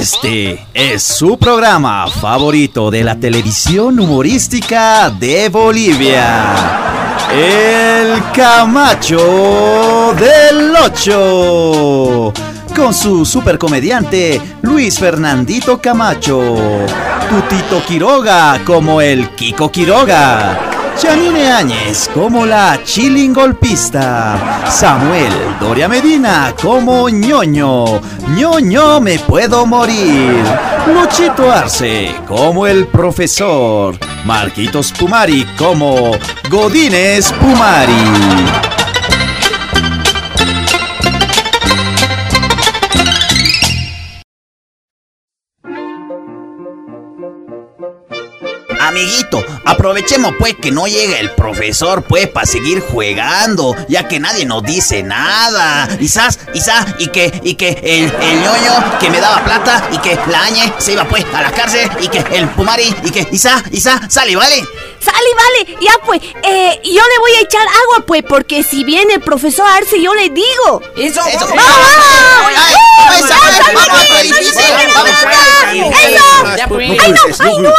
Este 0.00 0.66
es 0.72 1.02
su 1.02 1.36
programa 1.36 2.06
favorito 2.08 2.90
de 2.90 3.04
la 3.04 3.20
televisión 3.20 4.00
humorística 4.00 5.10
de 5.10 5.50
Bolivia. 5.50 6.54
El 7.30 8.22
Camacho 8.32 10.14
del 10.18 10.74
Ocho. 10.74 12.32
Con 12.74 12.94
su 12.94 13.26
supercomediante 13.26 14.40
Luis 14.62 14.98
Fernandito 14.98 15.78
Camacho. 15.82 16.56
Tutito 17.28 17.84
Quiroga 17.86 18.58
como 18.64 19.02
el 19.02 19.28
Kiko 19.34 19.70
Quiroga. 19.70 20.69
Janine 21.02 21.50
Áñez 21.50 22.10
como 22.12 22.44
la 22.44 22.78
chilling 22.84 23.32
golpista. 23.32 24.66
Samuel 24.68 25.32
Doria 25.58 25.88
Medina 25.88 26.54
como 26.60 27.08
ñoño. 27.08 28.00
ñoño 28.36 29.00
me 29.00 29.18
puedo 29.18 29.64
morir. 29.64 30.44
Luchito 30.92 31.50
Arce 31.50 32.14
como 32.28 32.66
el 32.66 32.86
profesor. 32.86 33.98
Marquitos 34.24 34.92
Pumari 34.92 35.46
como 35.56 36.10
Godínez 36.50 37.32
Pumari. 37.32 38.60
Amiguito, 48.90 49.39
aprovechemos 49.80 50.34
pues 50.38 50.56
que 50.60 50.70
no 50.70 50.86
llega 50.86 51.18
el 51.20 51.30
profesor 51.30 52.02
pues 52.02 52.28
para 52.28 52.44
seguir 52.44 52.80
jugando, 52.80 53.74
ya 53.88 54.06
que 54.06 54.20
nadie 54.20 54.44
nos 54.44 54.62
dice 54.62 55.02
nada. 55.02 55.88
Quizás, 55.98 56.38
quizás, 56.52 56.84
y 56.98 57.08
que, 57.08 57.40
y 57.42 57.54
que 57.54 57.70
el, 57.82 58.04
el 58.04 58.42
ñoño 58.42 58.98
que 59.00 59.08
me 59.08 59.20
daba 59.20 59.42
plata 59.42 59.88
y 59.90 59.96
que 59.98 60.18
la 60.30 60.42
añe 60.42 60.70
se 60.76 60.92
iba 60.92 61.08
pues 61.08 61.24
a 61.32 61.40
la 61.40 61.50
cárcel 61.52 61.88
y 61.98 62.08
que 62.08 62.22
el 62.32 62.50
Pumari 62.50 62.94
y 63.04 63.10
que 63.10 63.26
Isa, 63.32 63.64
Isa, 63.70 64.02
sale, 64.10 64.36
¿vale? 64.36 64.62
Sale, 65.00 65.28
vale, 65.34 65.78
ya 65.80 65.98
pues, 66.04 66.20
eh, 66.42 66.80
yo 66.84 67.02
le 67.02 67.18
voy 67.20 67.32
a 67.36 67.40
echar 67.40 67.66
agua 67.66 68.04
pues, 68.06 68.22
porque 68.22 68.62
si 68.62 68.84
viene 68.84 69.14
el 69.14 69.20
profesor 69.22 69.66
Arce 69.66 70.00
yo 70.00 70.14
le 70.14 70.28
digo. 70.28 70.82
Eso, 70.96 71.20
eso. 71.26 71.46
¡Ay, 71.48 71.56
no! 76.14 76.20
¡Ay, 76.58 77.12
no! 77.12 77.22
¡Ay, 77.38 77.58
no! 77.58 77.70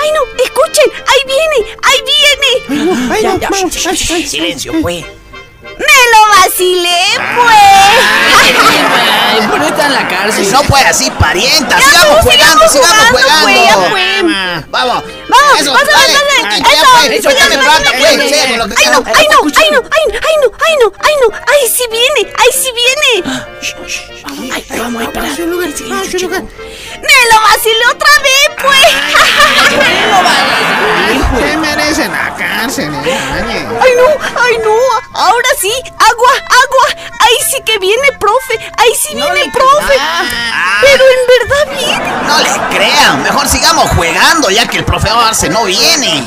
¡Ay, 0.00 0.10
no! 0.12 0.20
¡Escuchen! 0.42 0.92
¡Ahí 1.06 1.22
viene! 1.26 1.58
¡Ahí 1.82 1.98
viene! 2.04 3.10
Ay, 3.12 3.22
ya, 3.22 3.36
ya, 3.38 4.26
silencio, 4.26 4.72
pues. 4.82 5.04
Está 9.86 10.00
en 10.00 10.08
la 10.08 10.08
cárcel. 10.08 10.52
No 10.52 10.62
puede 10.62 10.84
así, 10.84 11.10
parienta. 11.10 11.78
Sigamos 11.78 12.20
jugando, 12.20 12.68
sigamos 12.68 13.04
jugando. 13.10 14.66
Vamos. 14.70 15.04
Vamos, 15.28 15.60
Eso, 15.60 15.72
pásale, 15.72 16.06
Eso, 16.06 16.86
pues, 16.92 17.10
eso, 17.10 17.30
eso, 17.30 17.40
eso, 17.40 17.60
pues, 17.98 18.32
eso. 18.32 18.56
lo 18.56 18.64
¡Ay, 18.76 18.86
no! 18.90 18.98
¡Ay, 19.06 19.26
no! 19.30 19.38
¡Ay, 19.54 19.68
no! 19.72 19.80
¡Ay, 19.90 20.04
no! 20.10 20.18
¡Ay, 20.22 20.36
no! 20.42 20.48
¡Ay, 20.66 20.74
no! 20.80 20.92
¡Ay, 21.02 21.14
no! 21.20 21.28
¡Ay, 21.46 21.62
sí 21.68 21.84
viene! 21.90 22.20
¡Ay, 22.36 22.50
sí 22.52 22.70
viene! 22.72 23.10
Ay, 24.54 24.64
vamos, 24.78 25.02
ahí 25.02 25.08
para. 25.08 25.26
¡Me 25.28 25.34
lo 27.30 27.40
vacilé 27.42 27.84
otra 27.90 28.14
vez, 28.22 28.48
pues! 28.62 28.88
¿Qué 31.38 31.56
merecen 31.56 32.12
la 32.12 32.34
cárcel? 32.36 32.90
¡Ay, 33.04 33.90
no! 33.96 34.06
¡Ay, 34.40 34.58
no! 34.62 35.05
Ahora 35.16 35.48
sí, 35.60 35.72
agua, 35.92 36.32
agua. 36.36 37.02
Ahí 37.20 37.36
sí 37.50 37.62
que 37.64 37.78
viene, 37.78 38.12
profe. 38.20 38.58
Ahí 38.76 38.92
sí 38.94 39.14
viene, 39.14 39.50
profe. 39.50 39.94
Pero 40.82 41.04
en 41.04 41.26
verdad 41.48 41.66
viene. 41.78 42.12
No 42.26 42.38
le 42.38 42.76
crean, 42.76 43.22
mejor 43.22 43.48
sigamos 43.48 43.90
jugando 43.90 44.50
ya 44.50 44.66
que 44.68 44.78
el 44.78 44.84
profesor 44.84 45.18
Arce 45.24 45.48
no 45.48 45.64
viene. 45.64 46.22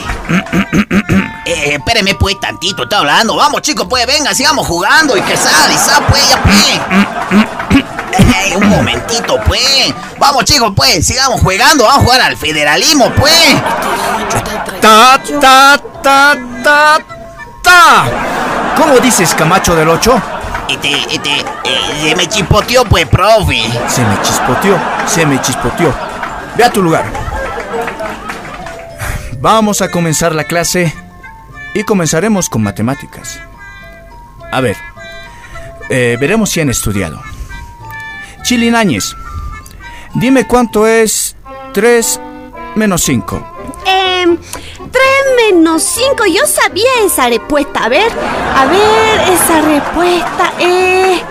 eh, 1.46 1.76
espéreme 1.78 2.16
pues 2.16 2.40
tantito, 2.40 2.84
estoy 2.84 2.98
hablando. 3.00 3.36
Vamos 3.36 3.62
chicos, 3.62 3.86
pues 3.90 4.06
venga, 4.08 4.34
sigamos 4.34 4.66
jugando 4.66 5.16
y 5.16 5.22
que 5.22 5.38
sal 5.38 5.72
y 5.72 5.78
sal 5.78 6.04
pues, 6.10 6.28
ya 6.28 6.42
pues. 6.42 6.80
Ey, 8.44 8.56
un 8.56 8.68
momentito 8.70 9.40
pues. 9.46 9.94
Vamos 10.18 10.46
chicos 10.46 10.74
pues, 10.76 11.06
sigamos 11.06 11.42
jugando, 11.42 11.84
vamos 11.84 12.00
a 12.00 12.04
jugar 12.06 12.22
al 12.22 12.38
federalismo 12.38 13.12
pues. 13.16 13.56
Ta, 14.82 15.22
ta, 15.40 15.80
ta, 16.02 16.38
ta, 16.64 16.98
ta. 17.62 18.06
¿Cómo 18.80 18.98
dices, 19.00 19.36
Camacho 19.36 19.76
del 19.76 19.90
8? 19.90 20.22
Este, 20.70 20.90
este, 21.14 21.40
eh, 21.40 21.44
se 22.02 22.16
me 22.16 22.28
chipoteó 22.28 22.86
pues, 22.86 23.06
profe. 23.08 23.62
Se 23.90 24.06
me 24.06 24.22
chispoteó, 24.22 24.80
se 25.06 25.26
me 25.26 25.42
chispoteó. 25.42 25.94
Ve 26.56 26.64
a 26.64 26.72
tu 26.72 26.82
lugar. 26.82 27.04
Vamos 29.42 29.82
a 29.82 29.92
comenzar 29.92 30.34
la 30.34 30.46
clase 30.46 30.94
y 31.74 31.84
comenzaremos 31.84 32.48
con 32.50 32.64
matemáticas. 32.64 33.40
A 34.52 34.62
ver, 34.62 34.78
eh, 35.90 36.18
veremos 36.20 36.50
si 36.50 36.62
han 36.62 36.70
estudiado. 36.70 37.22
Chilinañez, 38.44 39.14
dime 40.14 40.48
cuánto 40.48 40.88
es 40.88 41.36
3 41.74 42.22
menos 42.76 43.04
5. 43.04 43.82
Eh, 43.86 44.26
3 44.26 44.69
menos 45.52 45.84
5. 45.84 46.26
Yo 46.26 46.46
sabía 46.46 46.90
esa 47.06 47.30
respuesta. 47.30 47.86
A 47.86 47.90
ver, 47.90 48.12
a 48.56 48.66
ver, 48.66 49.34
esa 49.34 49.62
respuesta. 49.62 50.54
Eh. 50.60 51.22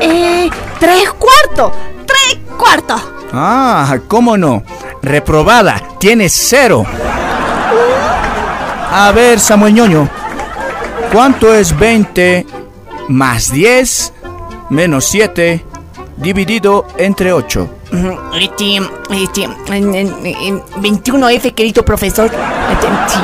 Eh. 0.00 0.50
3 0.78 1.10
cuartos. 1.12 1.72
3 2.06 2.38
cuartos. 2.56 3.02
Ah, 3.32 3.98
¿cómo 4.08 4.36
no? 4.36 4.62
Reprobada, 5.02 5.80
tienes 5.98 6.32
cero. 6.32 6.84
A 8.92 9.12
ver, 9.14 9.38
Samuel 9.38 9.74
Ñoño, 9.74 10.08
¿cuánto 11.12 11.54
es 11.54 11.78
20 11.78 12.44
más 13.08 13.52
10 13.52 14.12
menos 14.70 15.04
7 15.06 15.64
dividido 16.16 16.86
entre 16.98 17.32
8? 17.32 17.68
Este, 18.40 18.80
este, 19.10 19.44
en- 19.68 19.94
en- 19.94 20.26
en 20.26 20.62
21F, 20.80 21.52
querido 21.54 21.84
profesor. 21.84 22.26
Este, 22.26 22.86
sí, 23.08 23.18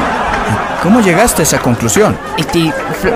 ¿Cómo 0.82 1.00
llegaste 1.00 1.42
a 1.42 1.44
esa 1.44 1.58
conclusión? 1.58 2.16
este, 2.36 2.72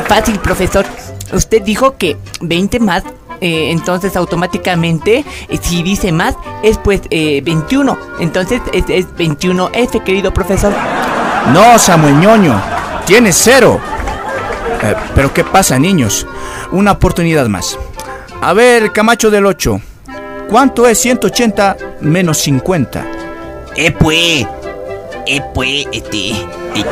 fácil, 0.09 0.39
profesor. 0.39 0.85
Usted 1.33 1.63
dijo 1.63 1.97
que 1.97 2.17
20 2.41 2.81
más, 2.81 3.05
eh, 3.41 3.71
entonces 3.71 4.17
automáticamente, 4.17 5.25
eh, 5.49 5.59
si 5.61 5.83
dice 5.83 6.11
más, 6.13 6.35
es 6.63 6.79
pues 6.79 7.03
eh, 7.11 7.41
21. 7.45 7.97
Entonces 8.21 8.61
es, 8.73 8.85
es 8.89 9.07
21F, 9.17 10.03
querido 10.03 10.33
profesor. 10.35 10.73
No, 11.53 11.79
Samuel 11.79 12.19
Ñoño, 12.21 12.61
tienes 13.07 13.37
cero. 13.43 13.81
Eh, 14.83 14.95
Pero 15.15 15.33
¿qué 15.33 15.45
pasa, 15.45 15.79
niños? 15.79 16.27
Una 16.73 16.93
oportunidad 16.93 17.47
más. 17.47 17.79
A 18.41 18.53
ver, 18.53 18.93
Camacho 18.93 19.31
del 19.31 19.47
8, 19.47 19.81
¿cuánto 20.51 20.87
es 20.87 20.99
180 21.01 21.77
menos 22.01 22.39
50? 22.39 23.07
Eh, 23.77 23.93
pues, 23.93 24.47
eh, 25.27 25.41
pues, 25.55 25.87
este, 25.93 26.31
este, 26.33 26.41
¿qué, 26.75 26.83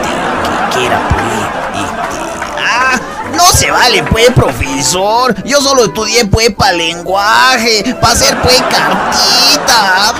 qué 0.72 0.86
era, 0.86 1.08
pues? 1.08 1.82
Este, 1.82 2.18
ah, 2.64 3.00
no 3.34 3.44
se 3.46 3.70
vale, 3.70 4.04
pues, 4.04 4.30
profesor. 4.30 5.34
Yo 5.44 5.60
solo 5.60 5.86
estudié, 5.86 6.24
pues, 6.26 6.50
para 6.54 6.72
lenguaje, 6.72 7.96
para 8.00 8.12
hacer, 8.12 8.40
pues, 8.40 8.62
cartita. 8.62 10.14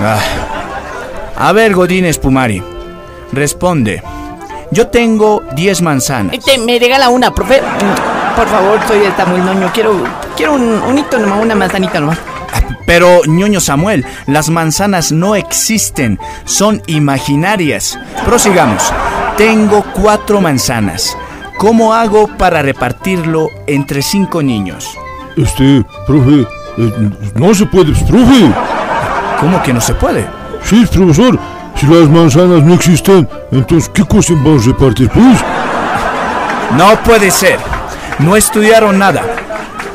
Ah. 0.00 0.18
A 1.38 1.52
ver, 1.52 1.74
Godínez 1.74 2.18
Pumari, 2.18 2.62
responde. 3.32 4.02
Yo 4.70 4.88
tengo 4.88 5.42
10 5.54 5.82
manzanas. 5.82 6.34
Este, 6.34 6.58
me 6.58 6.78
regala 6.78 7.10
una, 7.10 7.32
profe. 7.32 7.62
Por 8.34 8.48
favor, 8.48 8.80
soy 8.88 9.04
el 9.04 9.14
Samuel 9.16 9.44
Noño. 9.44 9.70
Quiero, 9.72 10.02
quiero 10.36 10.54
un, 10.54 10.62
un 10.62 10.98
hito 10.98 11.18
nomás, 11.18 11.42
una 11.42 11.54
manzanita 11.54 12.00
nomás. 12.00 12.18
Pero, 12.86 13.22
ñoño 13.26 13.60
Samuel, 13.60 14.06
las 14.26 14.48
manzanas 14.48 15.10
no 15.10 15.34
existen, 15.34 16.20
son 16.44 16.82
imaginarias. 16.86 17.98
Prosigamos. 18.24 18.92
Tengo 19.36 19.84
cuatro 19.92 20.40
manzanas. 20.40 21.16
¿Cómo 21.58 21.94
hago 21.94 22.28
para 22.36 22.62
repartirlo 22.62 23.50
entre 23.66 24.02
cinco 24.02 24.42
niños? 24.42 24.96
Este, 25.36 25.84
profe, 26.06 26.46
eh, 26.78 27.10
no 27.34 27.54
se 27.54 27.66
puede, 27.66 27.92
profe. 27.92 28.52
¿Cómo 29.40 29.62
que 29.62 29.72
no 29.72 29.80
se 29.80 29.94
puede? 29.94 30.26
Sí, 30.62 30.86
profesor, 30.86 31.38
si 31.74 31.86
las 31.86 32.08
manzanas 32.08 32.62
no 32.62 32.74
existen, 32.74 33.28
entonces, 33.50 33.90
¿qué 33.92 34.04
cosa 34.04 34.34
vamos 34.34 34.64
a 34.64 34.66
repartir, 34.68 35.10
pues? 35.10 35.38
No 36.76 36.96
puede 37.02 37.30
ser. 37.30 37.58
No 38.18 38.36
estudiaron 38.36 38.98
nada. 38.98 39.22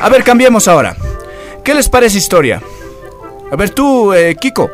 A 0.01 0.09
ver, 0.09 0.23
cambiemos 0.23 0.67
ahora. 0.67 0.95
¿Qué 1.63 1.73
les 1.73 1.87
parece 1.87 2.17
historia? 2.17 2.61
A 3.51 3.55
ver 3.55 3.69
tú, 3.69 4.13
eh, 4.13 4.35
Kiko. 4.35 4.69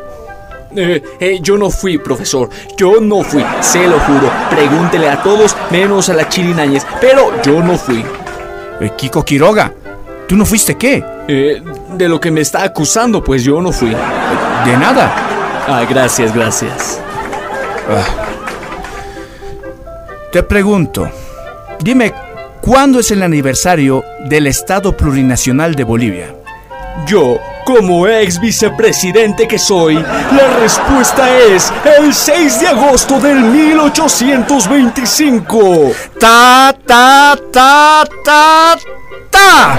Eh, 0.74 1.02
eh, 1.20 1.38
yo 1.40 1.56
no 1.56 1.70
fui, 1.70 1.98
profesor. 1.98 2.48
Yo 2.76 3.00
no 3.00 3.22
fui, 3.22 3.44
se 3.60 3.86
lo 3.86 3.98
juro. 4.00 4.30
Pregúntele 4.50 5.08
a 5.08 5.22
todos 5.22 5.56
menos 5.70 6.08
a 6.08 6.14
la 6.14 6.28
chilinañez. 6.28 6.86
Pero 7.00 7.42
yo 7.42 7.62
no 7.62 7.76
fui. 7.76 8.04
Eh, 8.80 8.90
Kiko 8.96 9.24
Quiroga. 9.24 9.72
¿Tú 10.26 10.36
no 10.36 10.44
fuiste 10.44 10.76
qué? 10.76 11.02
De 11.94 12.08
lo 12.08 12.20
que 12.20 12.30
me 12.30 12.42
está 12.42 12.62
acusando, 12.62 13.24
pues 13.24 13.42
yo 13.42 13.60
no 13.60 13.72
fui. 13.72 13.90
De 13.90 14.76
nada. 14.76 15.10
Ah, 15.66 15.86
gracias, 15.88 16.34
gracias. 16.34 17.00
Te 20.30 20.42
pregunto, 20.42 21.08
dime, 21.80 22.12
¿cuándo 22.60 23.00
es 23.00 23.10
el 23.10 23.22
aniversario 23.22 24.04
del 24.28 24.46
Estado 24.46 24.94
Plurinacional 24.96 25.74
de 25.74 25.84
Bolivia? 25.84 26.34
Yo, 27.06 27.38
como 27.64 28.06
ex 28.06 28.38
vicepresidente 28.40 29.48
que 29.48 29.58
soy, 29.58 29.94
la 29.94 30.58
respuesta 30.60 31.38
es 31.38 31.72
el 31.98 32.12
6 32.12 32.60
de 32.60 32.68
agosto 32.68 33.18
del 33.20 33.40
1825. 33.40 35.92
Ta, 36.18 36.76
ta, 36.86 37.38
ta, 37.52 38.04
ta, 38.24 38.76
ta. 39.30 39.78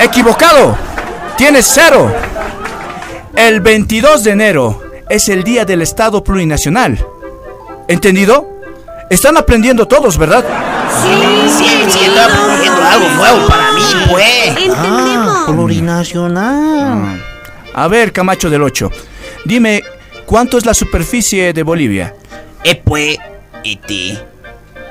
Equivocado. 0.00 0.76
Tienes 1.36 1.66
cero. 1.66 2.12
El 3.34 3.60
22 3.60 4.24
de 4.24 4.30
enero 4.30 4.82
es 5.08 5.28
el 5.28 5.42
día 5.44 5.64
del 5.64 5.82
Estado 5.82 6.22
Plurinacional. 6.22 7.04
¿Entendido? 7.88 8.59
Están 9.10 9.36
aprendiendo 9.36 9.86
todos, 9.88 10.16
¿verdad? 10.16 10.44
Sí, 11.02 11.48
sí, 11.58 11.64
sí, 11.90 11.98
estoy 12.04 12.16
aprendiendo 12.16 12.80
algo 12.80 13.08
nuevo 13.08 13.48
para 13.48 13.72
mí, 13.72 13.82
pues. 14.08 14.56
Entendemos. 14.56 15.44
Plurinacional. 15.46 17.20
A 17.74 17.88
ver, 17.88 18.12
Camacho 18.12 18.48
del 18.48 18.62
8. 18.62 18.88
Dime, 19.44 19.82
¿cuánto 20.26 20.58
es 20.58 20.64
la 20.64 20.74
superficie 20.74 21.52
de 21.52 21.62
Bolivia? 21.64 22.14
Eh, 22.62 22.80
pues, 22.84 23.18
este. 23.64 24.16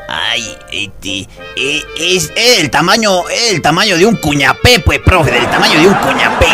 Ay, 0.09 0.57
este. 0.69 1.27
eh, 1.55 1.81
es 1.97 2.29
el 2.35 2.69
tamaño, 2.69 3.23
el 3.49 3.61
tamaño 3.61 3.95
de 3.97 4.05
un 4.05 4.17
cuñapé, 4.17 4.81
pues, 4.81 4.99
profe, 4.99 5.31
del 5.31 5.49
tamaño 5.49 5.79
de 5.79 5.87
un 5.87 5.93
cuñapé. 5.93 6.47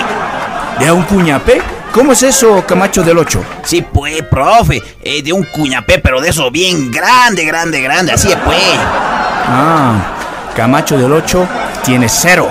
¿De 0.80 0.92
un 0.92 1.02
cuñapé? 1.04 1.62
¿Cómo 1.96 2.12
es 2.12 2.24
eso, 2.24 2.62
Camacho 2.68 3.04
del 3.04 3.18
8? 3.18 3.42
Sí, 3.64 3.82
pues, 3.82 4.22
profe, 4.24 4.84
eh, 5.02 5.24
de 5.24 5.32
un 5.32 5.44
cuñapé, 5.46 5.98
pero 6.00 6.20
de 6.20 6.28
eso 6.28 6.52
bien 6.52 6.92
grande, 6.92 7.46
grande, 7.46 7.80
grande, 7.80 8.12
así 8.12 8.30
es, 8.30 8.38
pues. 8.44 8.58
Ah, 9.48 9.94
Camacho 10.54 10.98
del 10.98 11.14
8 11.14 11.48
tiene 11.86 12.10
cero. 12.10 12.50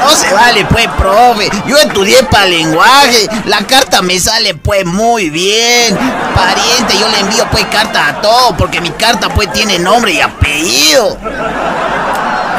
No 0.00 0.10
se 0.12 0.32
vale, 0.32 0.64
pues, 0.64 0.88
profe. 0.96 1.50
Yo 1.66 1.76
estudié 1.76 2.22
para 2.24 2.46
lenguaje. 2.46 3.28
La 3.44 3.58
carta 3.58 4.00
me 4.00 4.18
sale, 4.18 4.54
pues, 4.54 4.86
muy 4.86 5.28
bien. 5.28 5.94
Pariente, 6.34 6.98
yo 6.98 7.06
le 7.10 7.20
envío, 7.20 7.44
pues, 7.50 7.66
carta 7.66 8.08
a 8.08 8.20
todo, 8.22 8.56
porque 8.56 8.80
mi 8.80 8.92
carta, 8.92 9.28
pues, 9.28 9.52
tiene 9.52 9.78
nombre 9.78 10.12
y 10.12 10.22
apellido. 10.22 11.18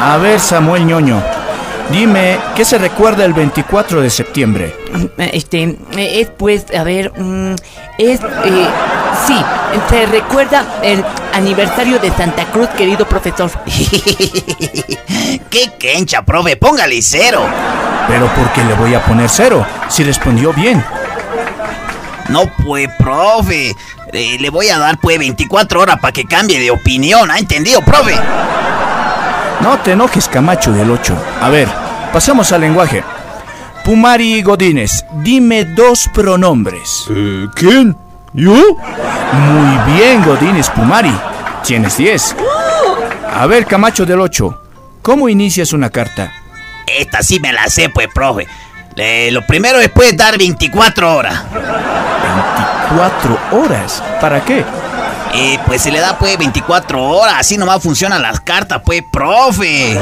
A 0.00 0.18
ver, 0.18 0.38
Samuel 0.38 0.86
ñoño. 0.86 1.43
Dime, 1.90 2.38
¿qué 2.56 2.64
se 2.64 2.78
recuerda 2.78 3.24
el 3.24 3.34
24 3.34 4.00
de 4.00 4.10
septiembre? 4.10 4.74
Este, 5.18 5.76
es 5.96 6.28
pues, 6.30 6.66
a 6.76 6.82
ver, 6.82 7.12
mm, 7.16 7.54
es, 7.98 8.20
eh, 8.20 8.66
sí, 9.26 9.36
se 9.88 10.06
recuerda 10.06 10.64
el 10.82 11.04
aniversario 11.32 11.98
de 11.98 12.10
Santa 12.10 12.46
Cruz, 12.46 12.68
querido 12.70 13.06
profesor. 13.06 13.50
Qué 15.50 15.72
quencha, 15.78 16.22
profe. 16.22 16.56
Póngale 16.56 17.00
cero. 17.02 17.46
Pero 18.08 18.26
¿por 18.34 18.52
qué 18.52 18.64
le 18.64 18.74
voy 18.74 18.94
a 18.94 19.04
poner 19.04 19.28
cero? 19.28 19.66
Si 19.88 20.02
respondió 20.04 20.52
bien. 20.52 20.84
No, 22.28 22.50
pues, 22.64 22.88
profe. 22.98 23.74
Eh, 24.12 24.36
le 24.40 24.50
voy 24.50 24.68
a 24.68 24.78
dar, 24.78 24.98
pues, 25.00 25.18
24 25.18 25.80
horas 25.80 25.98
para 26.00 26.12
que 26.12 26.24
cambie 26.24 26.58
de 26.60 26.70
opinión. 26.70 27.30
¿Ha 27.30 27.38
entendido, 27.38 27.80
profe? 27.82 28.14
No 29.64 29.78
te 29.80 29.92
enojes, 29.92 30.28
Camacho 30.28 30.72
del 30.72 30.90
8. 30.90 31.16
A 31.40 31.48
ver, 31.48 31.66
pasemos 32.12 32.52
al 32.52 32.60
lenguaje. 32.60 33.02
Pumari 33.82 34.42
Godínez, 34.42 35.04
dime 35.22 35.64
dos 35.64 36.08
pronombres. 36.14 37.06
Eh, 37.10 37.46
¿Quién? 37.54 37.96
¿Yo? 38.34 38.52
Muy 38.54 39.94
bien, 39.94 40.22
Godínez 40.24 40.68
Pumari. 40.70 41.12
Tienes 41.64 41.96
10. 41.96 42.36
A 43.34 43.46
ver, 43.46 43.64
Camacho 43.66 44.04
del 44.06 44.20
8, 44.20 44.62
¿cómo 45.02 45.28
inicias 45.30 45.72
una 45.72 45.88
carta? 45.90 46.30
Esta 46.86 47.22
sí 47.22 47.40
me 47.40 47.52
la 47.52 47.66
sé, 47.68 47.88
pues, 47.88 48.08
profe. 48.14 48.46
Le- 48.96 49.30
lo 49.32 49.46
primero 49.46 49.80
es, 49.80 49.88
pues, 49.88 50.14
dar 50.16 50.36
24 50.38 51.16
horas. 51.16 51.42
24 51.52 53.38
horas. 53.52 54.02
¿Para 54.20 54.44
qué? 54.44 54.62
Eh, 55.34 55.58
pues 55.66 55.82
se 55.82 55.90
le 55.90 56.00
da, 56.00 56.16
pues, 56.18 56.38
24 56.38 57.02
horas. 57.02 57.34
Así 57.38 57.58
nomás 57.58 57.82
funcionan 57.82 58.22
las 58.22 58.40
cartas, 58.40 58.80
pues, 58.84 59.02
profe. 59.10 59.98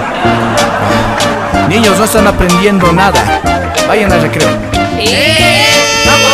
Niños, 1.68 1.96
no 1.98 2.04
están 2.04 2.26
aprendiendo 2.26 2.92
nada. 2.92 3.40
Vayan 3.88 4.12
al 4.12 4.20
recreo. 4.20 4.48
Vamos, 6.06 6.30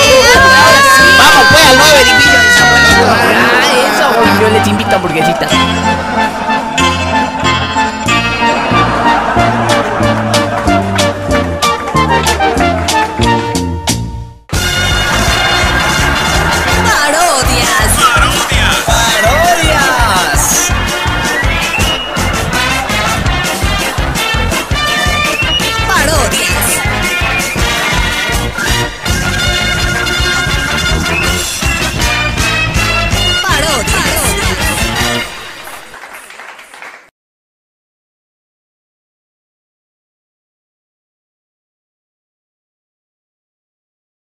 pues, 1.52 1.66
al 1.66 1.76
9 1.78 1.98
division 2.04 2.42
de. 2.42 2.48
Ah, 3.06 3.60
eso, 3.94 4.40
yo 4.42 4.48
les 4.50 4.66
invito 4.66 4.90
a 4.90 4.94
hamburguesitas. 4.96 5.50